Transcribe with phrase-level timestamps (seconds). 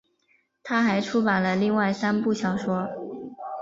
[0.63, 2.89] 她还出版了另外三部小说。